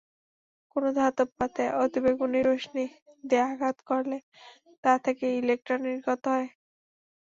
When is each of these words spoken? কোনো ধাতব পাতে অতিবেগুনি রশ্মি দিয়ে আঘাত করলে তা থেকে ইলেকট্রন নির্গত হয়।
কোনো 0.71 0.89
ধাতব 0.97 1.29
পাতে 1.37 1.63
অতিবেগুনি 1.83 2.39
রশ্মি 2.43 2.85
দিয়ে 3.23 3.43
আঘাত 3.47 3.77
করলে 3.89 4.17
তা 4.83 4.93
থেকে 5.05 5.25
ইলেকট্রন 5.39 5.79
নির্গত 5.87 6.21
হয়। 6.33 6.47